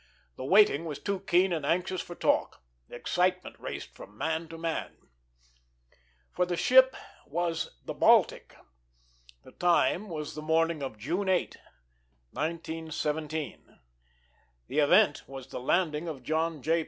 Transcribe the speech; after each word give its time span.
The 0.35 0.43
waiting 0.43 0.85
was 0.85 0.97
too 0.97 1.19
keen 1.19 1.53
and 1.53 1.63
anxious 1.63 2.01
for 2.01 2.15
talk. 2.15 2.63
Excitement 2.89 3.55
raced 3.59 3.93
from 3.93 4.17
man 4.17 4.47
to 4.47 4.57
man. 4.57 4.97
For 6.31 6.43
the 6.43 6.57
ship 6.57 6.95
was 7.27 7.77
the 7.85 7.93
Baltic. 7.93 8.55
The 9.43 9.51
time 9.51 10.09
was 10.09 10.33
the 10.33 10.41
morning 10.41 10.81
of 10.81 10.97
June 10.97 11.29
8, 11.29 11.55
1917. 12.31 13.77
The 14.67 14.79
event 14.79 15.21
was 15.27 15.49
the 15.49 15.59
landing 15.59 16.07
of 16.07 16.23
John 16.23 16.63
J. 16.63 16.79